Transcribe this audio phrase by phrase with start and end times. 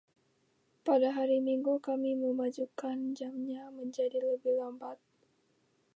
[0.85, 4.97] Pada hari Minggu, kami memajukan jamnya menjadi lebih lambat.